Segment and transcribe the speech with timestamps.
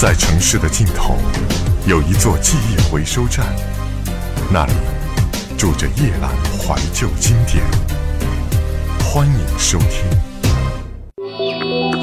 [0.00, 1.14] 在城市的尽头，
[1.86, 3.44] 有一座记忆回收站，
[4.50, 4.72] 那里
[5.58, 7.62] 住着夜阑怀旧经典。
[9.04, 10.08] 欢迎收听。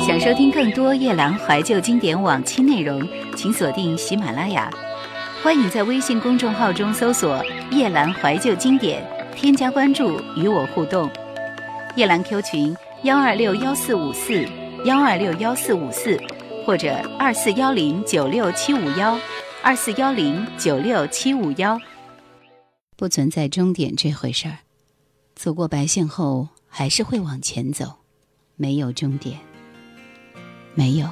[0.06, 3.02] 想收听更多夜阑怀旧经典往期内容，
[3.36, 4.70] 请锁定喜马拉雅。
[5.42, 7.44] 欢迎在微信公众号中搜索
[7.74, 9.04] “夜阑怀旧经典”，
[9.36, 11.10] 添加关注与我互动。
[11.96, 14.46] 夜阑 Q 群：幺二六幺四五四
[14.86, 16.16] 幺二六幺四五四，
[16.68, 19.18] 或者二四幺零九六七五幺
[19.64, 21.80] 二四幺零九六七五幺。
[22.98, 24.58] 不存在终点这回事儿，
[25.34, 28.00] 走过白线后还是会往前走，
[28.58, 29.40] 没有终点，
[30.74, 31.10] 没有，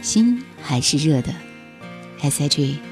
[0.00, 1.30] 心还是热的。
[2.22, 2.89] S H G。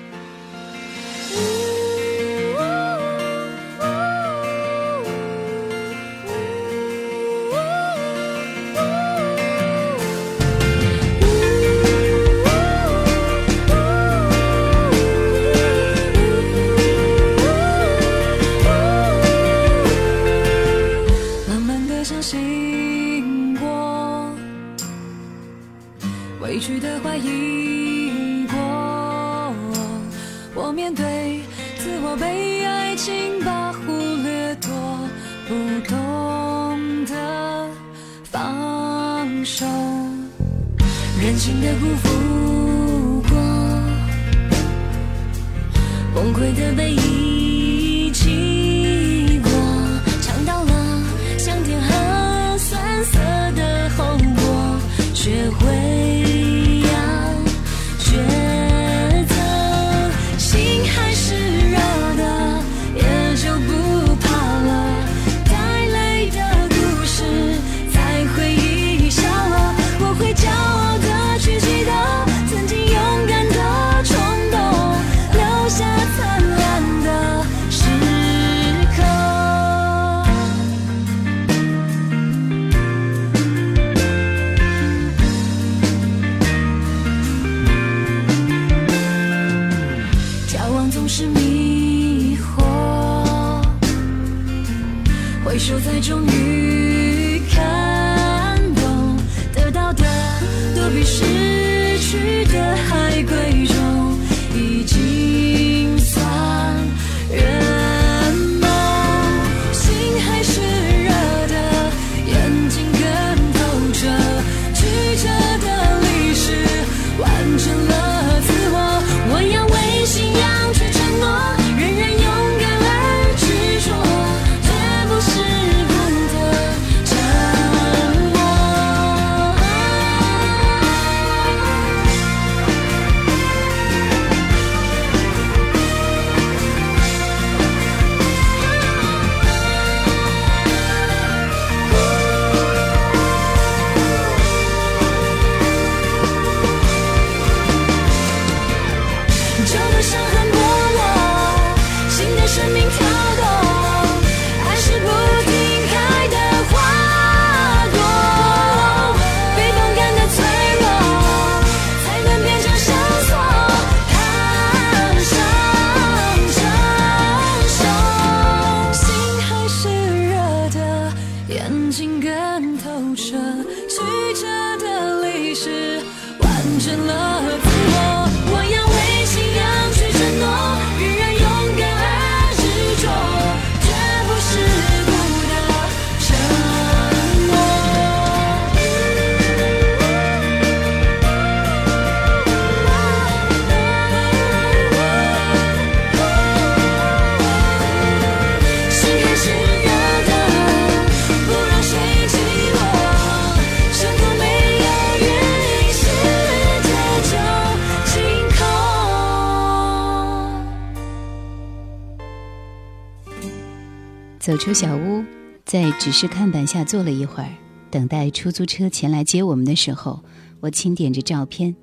[214.49, 215.23] 走出小屋，
[215.67, 217.53] 在指示看板下坐了一会儿，
[217.91, 220.25] 等待出租车前来接我们的时候，
[220.61, 221.77] 我清点着照片。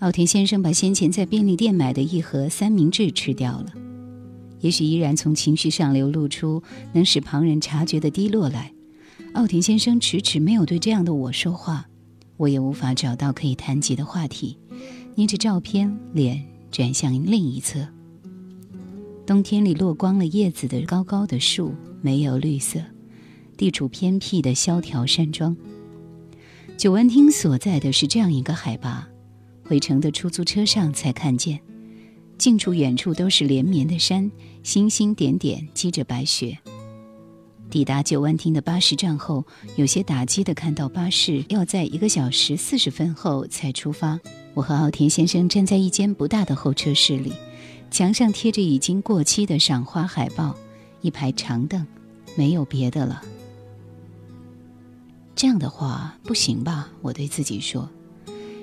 [0.00, 3.66] 奥田先生把先前在便利店买的一盒三明治吃掉了，
[4.58, 6.64] 也许依然从情绪上流露出
[6.94, 8.72] 能使旁人察觉的低落来。
[9.34, 11.86] 奥田先生迟迟没有对这样的我说话，
[12.38, 14.58] 我也无法找到可以谈及的话题，
[15.14, 17.86] 捏着照片，脸转向另一侧。
[19.24, 22.80] 冬天里落光了叶子的高高的树，没有绿色，
[23.56, 25.56] 地处偏僻的萧条山庄。
[26.76, 29.06] 九湾町所在的是这样一个海拔，
[29.64, 31.60] 回程的出租车上才看见，
[32.38, 34.30] 近处远处都是连绵的山，
[34.62, 36.56] 星星点点积着白雪。
[37.68, 44.18] 抵达九湾厅的巴士站后，有些打击的看到巴士要在一个小时四十分后才出发。
[44.54, 47.32] 我和奥田先生站在一间不大的候车室里，
[47.88, 50.56] 墙上贴着已经过期的赏花海报，
[51.00, 51.86] 一排长凳，
[52.36, 53.22] 没有别的了。
[55.34, 56.90] 这样的话不行吧？
[57.00, 57.88] 我对自己说，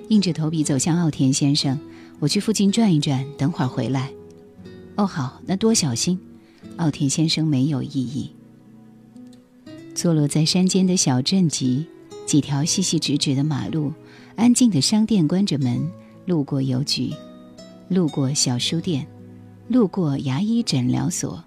[0.09, 1.79] 硬着头皮走向奥田先生。
[2.19, 4.11] 我去附近转一转，等会儿回来。
[4.95, 6.19] 哦，好，那多小心。
[6.77, 8.31] 奥田先生没有异议。
[9.95, 11.85] 坐落在山间的小镇集，
[12.25, 13.91] 几条细细直直的马路，
[14.35, 15.91] 安静的商店关着门，
[16.25, 17.13] 路过邮局，
[17.89, 19.07] 路过小书店，
[19.67, 21.43] 路过牙医诊疗所，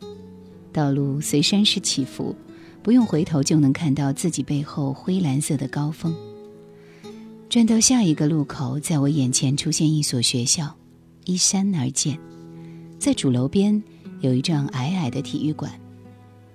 [0.72, 2.34] 道路随山势起伏，
[2.82, 6.14] 不用回头就能看到自己背后灰蓝色的高峰。
[7.49, 10.76] 转到下一个路口，在我眼前出现一所学校，
[11.25, 12.17] 依山而建，
[12.99, 13.82] 在主楼边
[14.20, 15.72] 有一幢矮矮的体育馆。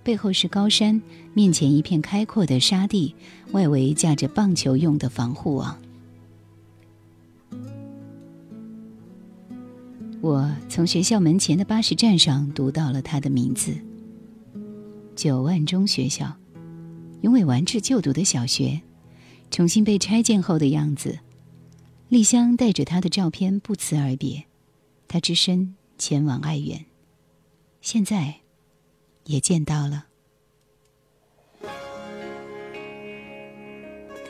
[0.03, 1.01] 背后是高山，
[1.33, 3.13] 面前一片开阔的沙地，
[3.51, 5.77] 外围架着棒球用的防护网。
[10.21, 13.75] 我从学校门前的巴士站上读到了他的名字——
[15.15, 16.35] 九万中学校，
[17.21, 18.81] 永伟完治就读的小学，
[19.49, 21.19] 重新被拆建后的样子。
[22.09, 24.45] 丽香带着他的照片不辞而别，
[25.07, 26.85] 他只身前往爱媛。
[27.81, 28.35] 现在。
[29.27, 30.05] 也见到了，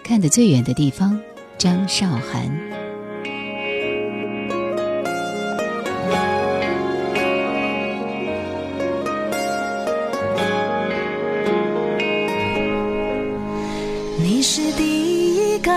[0.05, 1.21] 看得最远的地方，
[1.57, 2.84] 张韶涵。
[14.17, 15.71] 你是第一个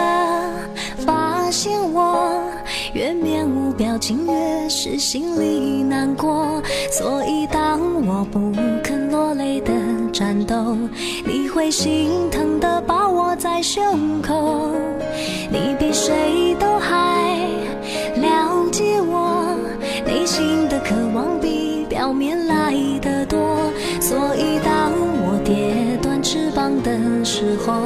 [0.99, 2.41] 发现我，
[2.93, 6.63] 越面无表情，越是心里难过。
[6.91, 8.53] 所以当我不
[8.83, 9.73] 肯落泪的
[10.13, 10.77] 战斗，
[11.27, 14.71] 你会心疼的把我在胸口。
[15.51, 17.39] 你比谁都还
[18.17, 19.57] 了解我
[20.07, 23.59] 内心的渴望，比表面来的多。
[24.01, 24.93] 所以当
[25.27, 27.83] 我跌断翅膀的时候，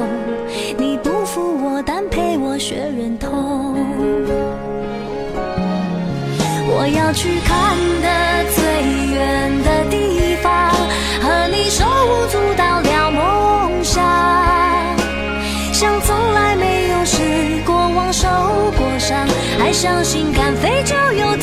[7.13, 8.63] 去看的最
[9.13, 10.71] 远的地方，
[11.21, 14.03] 和你手舞足蹈聊梦想，
[15.71, 18.27] 像从来没有失过望、受
[18.75, 19.27] 过伤，
[19.59, 21.37] 还相信敢飞就有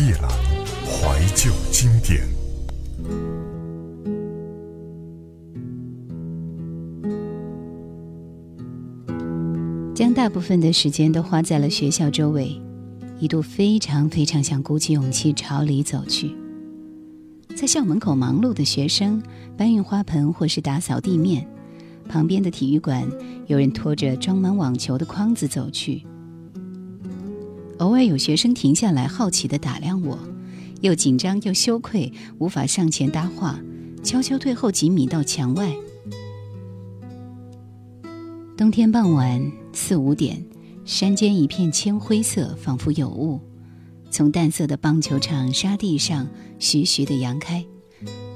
[0.00, 0.28] 夜阑
[0.84, 2.20] 怀旧经典。
[9.94, 12.60] 将大部分的时间都花在了学校周围，
[13.20, 16.34] 一度非常非常想鼓起勇气朝里走去。
[17.54, 19.22] 在校门口忙碌的学生
[19.56, 21.46] 搬运花盆或是打扫地面，
[22.08, 23.08] 旁边的体育馆
[23.46, 26.04] 有人拖着装满网球的筐子走去。
[27.78, 30.18] 偶尔有学生停下来，好奇地打量我，
[30.80, 33.58] 又紧张又羞愧，无法上前搭话，
[34.02, 35.74] 悄悄退后几米到墙外。
[38.56, 40.44] 冬天傍晚四五点，
[40.84, 43.40] 山间一片铅灰色，仿佛有雾，
[44.10, 46.28] 从淡色的棒球场沙地上
[46.60, 47.64] 徐徐地扬开，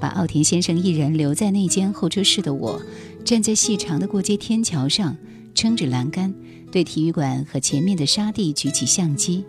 [0.01, 2.83] 把奥田先生一人留在那间候车室的我，
[3.25, 5.17] 站在细长的过街天桥上，
[5.55, 6.35] 撑着栏杆，
[6.71, 9.45] 对体育馆和前面的沙地举起相机，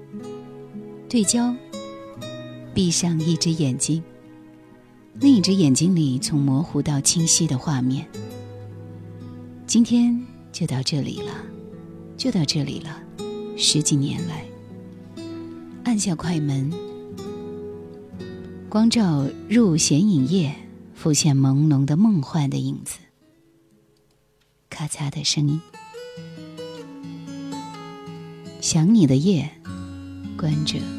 [1.08, 1.56] 对焦，
[2.74, 4.04] 闭上一只眼睛，
[5.14, 8.08] 另一只眼睛里从模糊到清晰的画面。
[9.68, 10.26] 今天。
[10.52, 11.32] 就到这里了，
[12.18, 13.02] 就到这里了。
[13.56, 14.44] 十几年来，
[15.84, 16.74] 按下快门，
[18.68, 20.56] 光照入显影夜，
[20.96, 22.98] 浮现朦胧的梦幻的影子。
[24.72, 25.62] 咔嚓的声音，
[28.72, 29.50] 想你的夜，
[30.38, 30.99] 关着。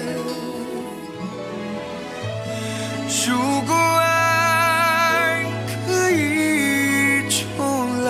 [3.27, 3.37] 如
[3.67, 5.45] 果爱
[5.85, 8.09] 可以重来，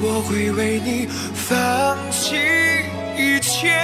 [0.00, 2.36] 我会为你放弃
[3.16, 3.74] 一切。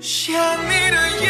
[0.00, 0.32] 想
[0.68, 1.28] 你的夜，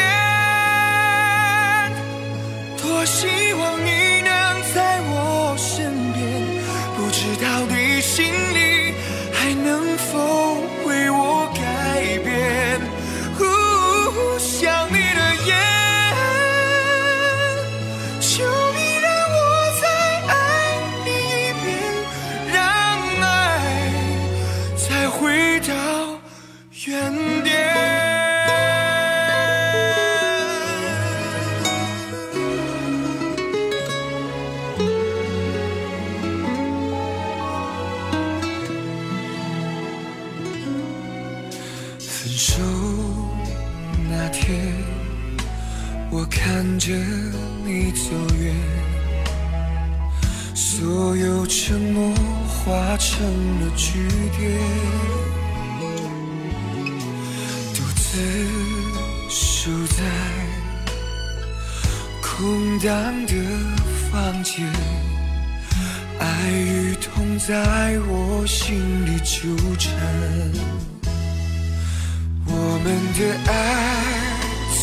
[72.82, 73.52] 我们的爱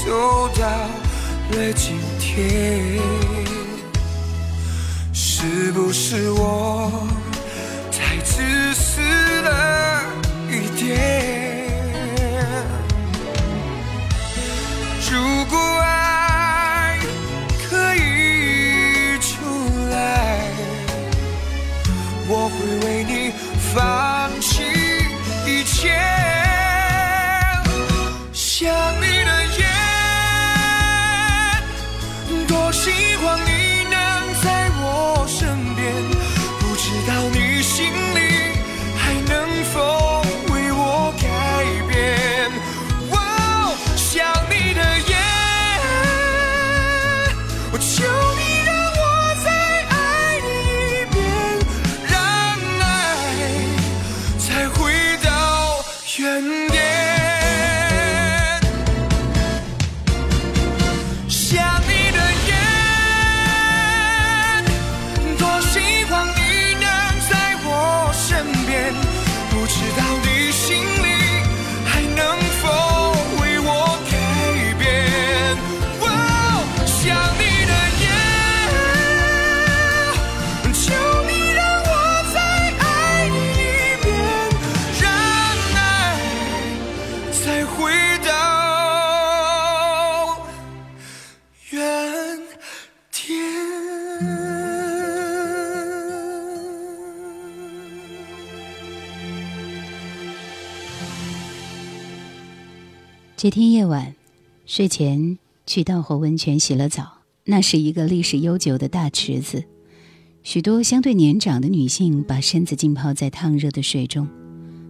[0.06, 0.62] 走到
[1.50, 3.02] 了今天，
[5.12, 7.08] 是不是我
[7.92, 9.02] 太自私
[9.42, 9.77] 了？
[56.20, 56.77] 原地。
[103.40, 104.16] 这天夜晚，
[104.66, 107.20] 睡前去稻荷温泉洗了澡。
[107.46, 109.64] 那是一个历史悠久的大池子，
[110.42, 114.28] 许多相对年长的女性把身子浸泡在烫热的水中。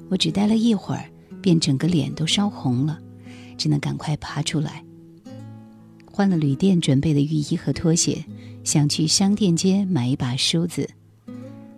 [0.07, 1.09] 我只待了一会儿，
[1.41, 2.97] 便整个脸都烧红了，
[3.57, 4.81] 只能赶快爬出来。
[6.05, 8.23] 换了旅店准备的浴衣和拖鞋，
[8.63, 10.89] 想去商店街买一把梳子，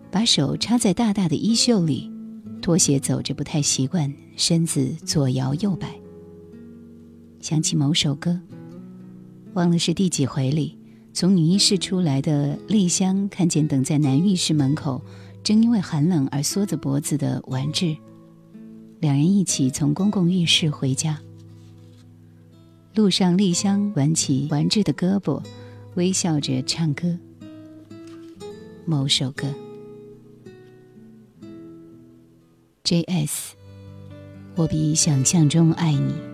[0.08, 2.08] 把手插在大大的衣袖里。
[2.62, 5.92] 拖鞋走着不太习惯，身子左摇右摆。
[7.40, 8.40] 想起某首歌。
[9.54, 10.78] 忘了是第几回里，
[11.12, 15.02] 从女浴室出来的丽香看见等在男浴室门口，
[15.42, 17.96] 正因为寒冷而缩着脖子的丸治，
[19.00, 21.18] 两人一起从公共浴室回家。
[22.94, 25.42] 路上，丽香挽起丸治的胳膊，
[25.94, 27.18] 微笑着唱歌。
[28.84, 29.46] 某首歌。
[32.84, 33.54] J.S.
[34.56, 36.29] 我比想象中爱你。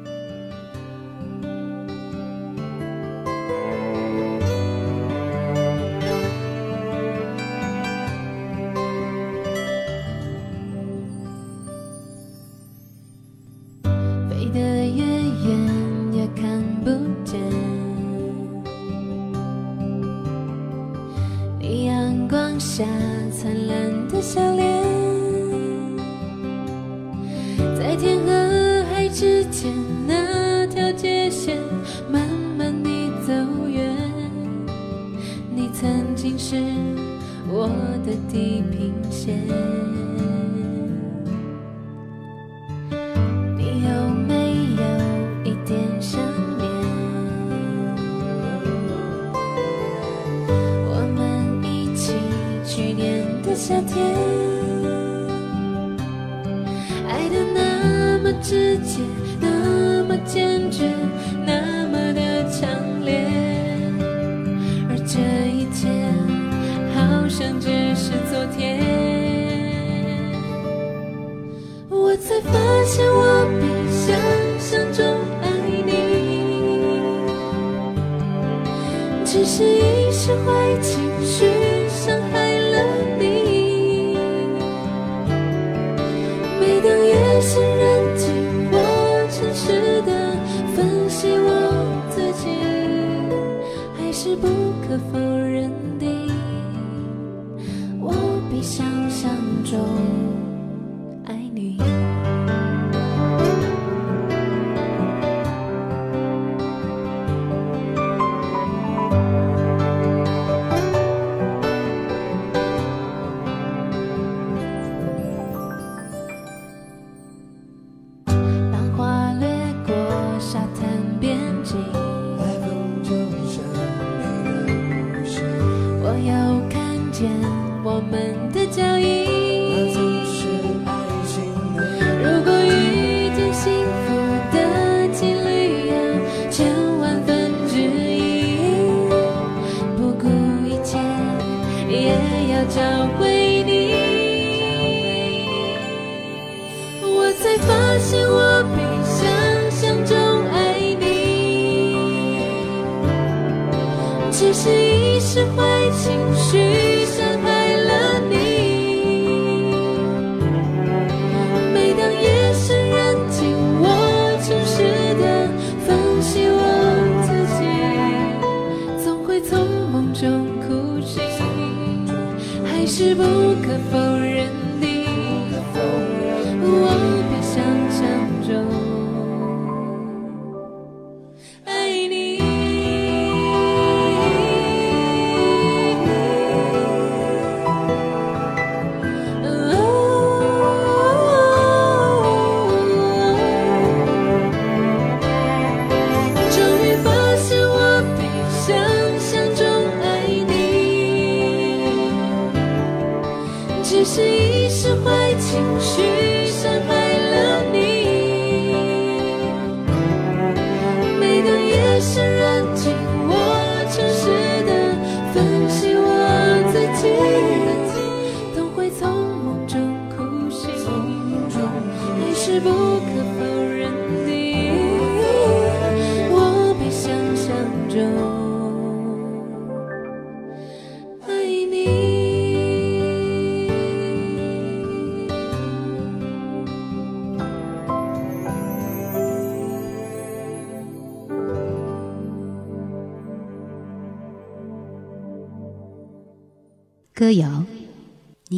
[80.26, 81.06] 是会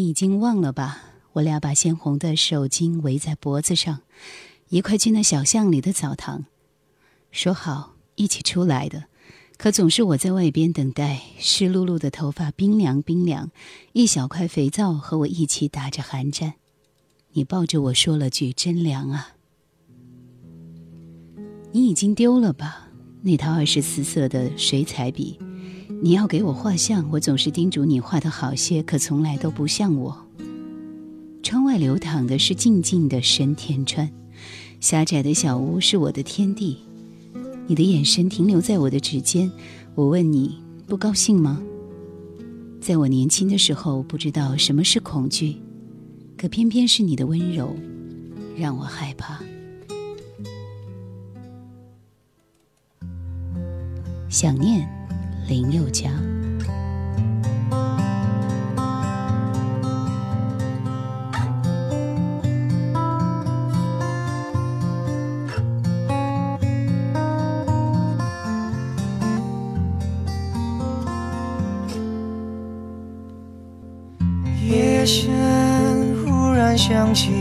[0.09, 1.03] 已经忘了吧？
[1.35, 4.01] 我俩把鲜红的手巾围在脖子上，
[4.71, 6.47] 一块去那小巷里的澡堂，
[7.31, 9.05] 说好一起出来的。
[9.59, 13.51] 可总是我在外边等待，湿漉漉的头发冰凉冰凉，
[13.92, 16.55] 一小块肥皂和我一起打着寒战。
[17.33, 19.35] 你抱着我说了句“真凉啊”。
[21.73, 22.88] 你已经丢了吧？
[23.21, 25.38] 那套二十四色的水彩笔，
[26.01, 30.17] 你要给我画像，我总是叮嘱你画的好些，可从来都不像我。
[31.43, 34.09] 窗外流淌的是静静的深田川，
[34.81, 36.79] 狭窄的小屋是我的天地。
[37.67, 39.51] 你的眼神停留在我的指尖，
[39.95, 41.61] 我问你不高兴吗？
[42.81, 45.57] 在我年轻的时候，不知道什么是恐惧，
[46.37, 47.75] 可偏偏是你的温柔，
[48.57, 49.41] 让我害怕。
[54.29, 54.89] 想念
[55.49, 56.11] 林宥嘉。
[74.71, 75.31] 夜深，
[76.27, 77.33] 忽然想起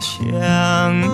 [0.00, 1.10] 想念。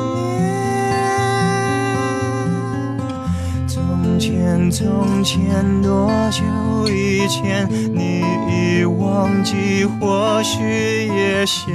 [3.66, 6.42] 从前，从前，多久
[6.88, 11.75] 以前，你已忘记，或许也想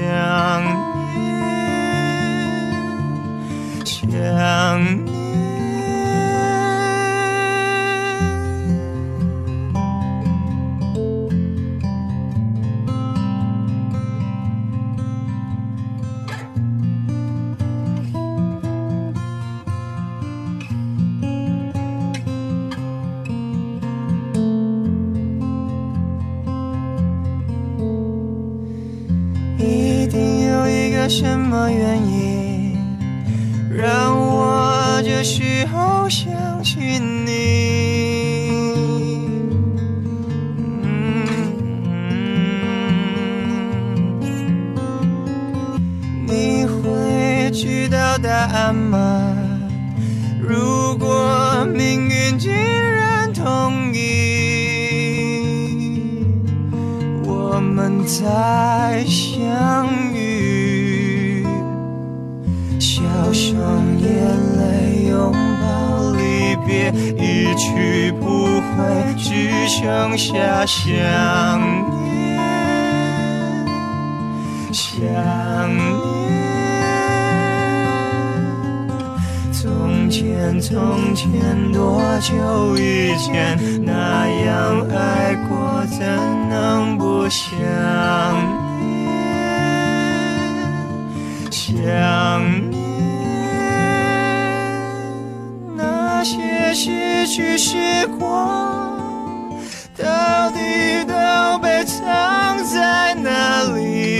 [1.13, 1.21] 念，
[3.85, 5.40] 想念。
[47.63, 49.37] 知道答案吗？
[50.41, 53.99] 如果命运竟然同意。
[57.23, 61.45] 我们再相遇，
[62.79, 63.61] 笑声、
[64.01, 64.09] 眼
[64.57, 72.00] 泪、拥抱、离别，一去不回，只剩下想念，想
[80.59, 85.99] 从前，从前，多久以前，那样爱过，怎
[86.49, 87.49] 能不想
[88.79, 88.81] 念？
[91.51, 91.69] 想
[92.69, 92.79] 念
[95.77, 98.97] 那些失去时光，
[99.97, 101.13] 到底都
[101.59, 104.10] 被藏在哪里？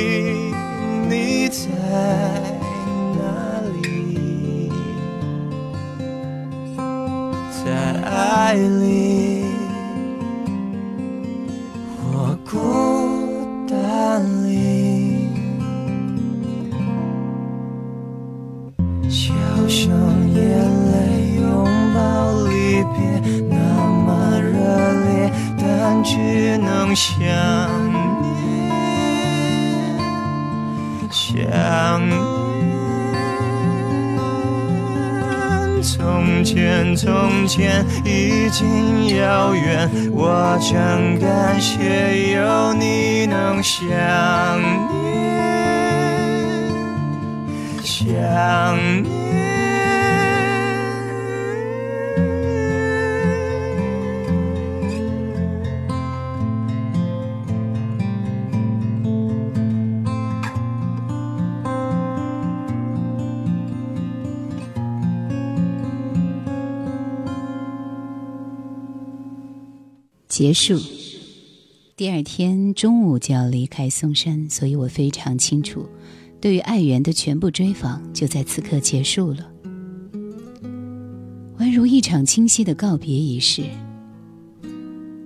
[8.52, 9.01] 爱里，
[70.41, 70.82] 结束。
[71.95, 75.86] 第二天中午就要离开嵩山，所以我非常清楚，
[76.41, 79.51] 对于爱媛的全部追访就在此刻结束了，
[81.60, 83.62] 宛如一场清晰的告别仪式。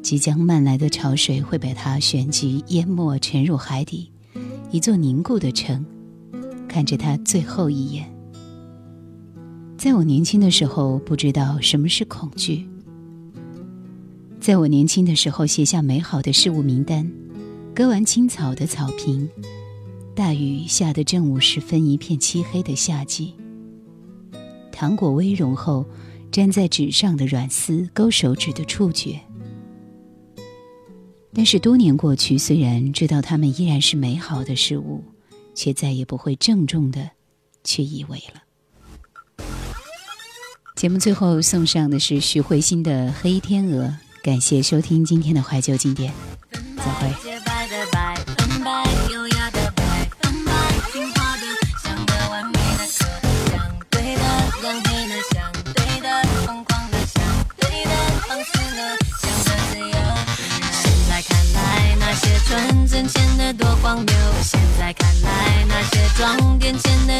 [0.02, 4.12] 即将漫来的潮水会被它旋即淹没，沉入海底，
[4.70, 5.86] 一座凝固的城。
[6.68, 8.14] 看着它最后一眼。
[9.78, 12.68] 在我年轻的时候，不知道什么是恐惧。
[14.46, 17.12] 在我年轻的时候，写下美好的事物名单，
[17.74, 19.28] 割完青草的草坪，
[20.14, 23.34] 大雨下的正午时分，一片漆黑的夏季。
[24.72, 25.84] 糖果微融后，
[26.32, 29.20] 粘在纸上的软丝，勾手指的触觉。
[31.34, 35.04] 但是多年过去，虽然知道它们依然是美好的事物，
[35.56, 37.10] 却再也不会郑重的
[37.64, 39.44] 去以为了。
[40.76, 43.86] 节目最后送上的是徐慧欣的《黑天鹅》。
[44.26, 46.12] 感谢收听今天的怀旧经典，
[46.52, 47.08] 再会。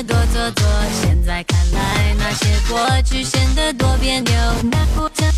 [0.04, 0.66] 多；做作；
[1.02, 4.34] 现在看来，那些过去显得多别扭。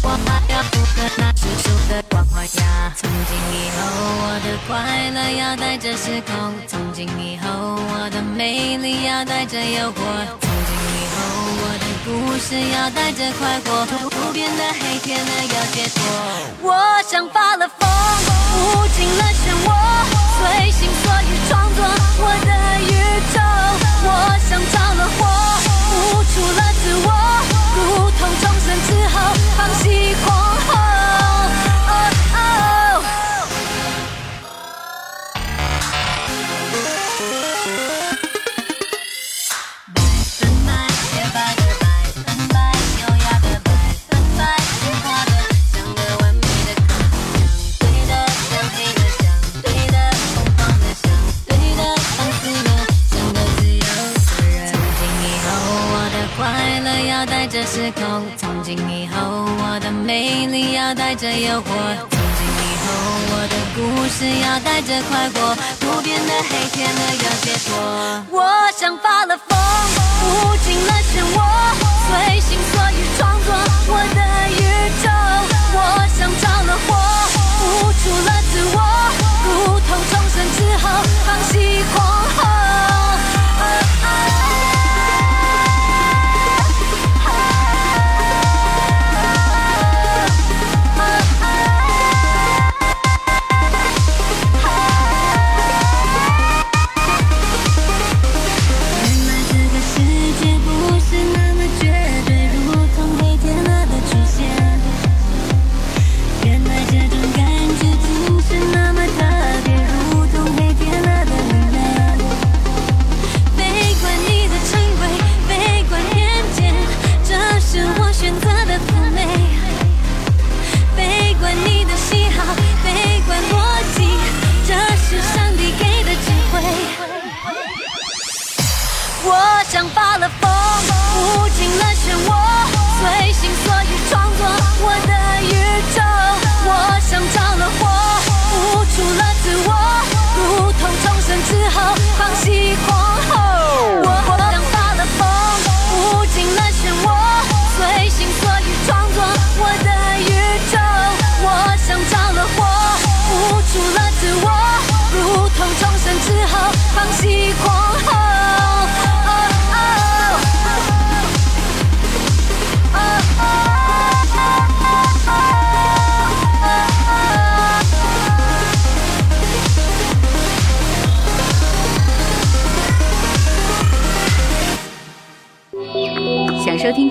[0.04, 2.94] 我还要符合那世俗的光环呀。
[2.96, 3.80] 从今以后，
[4.24, 9.98] 我的快乐要带着失控；从今以后，我的美丽要带着诱惑；
[10.42, 11.18] 从今以后，
[11.64, 12.08] 我的故
[12.40, 13.86] 事要带着快活。
[14.10, 16.02] 不变的黑天鹅要解脱。
[16.62, 16.76] 我
[17.10, 19.70] 像发了疯，无尽了漩涡，
[20.38, 21.32] 随心所欲